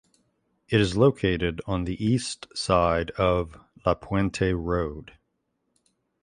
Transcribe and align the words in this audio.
It 0.67 0.81
is 0.81 0.97
located 0.97 1.61
on 1.67 1.83
the 1.83 2.03
east 2.03 2.47
side 2.57 3.11
of 3.19 3.55
La 3.85 3.93
Puente 3.93 4.41
Rd. 4.51 5.11